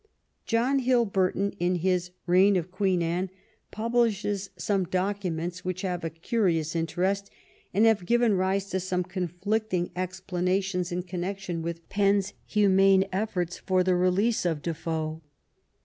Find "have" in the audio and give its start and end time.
5.83-6.03, 7.85-8.07